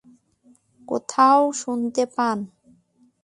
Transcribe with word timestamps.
কোথায় 0.87 1.45
শুনতে 1.61 2.03
পান? 2.15 2.37